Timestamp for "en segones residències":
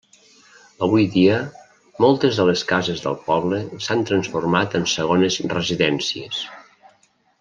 4.81-6.41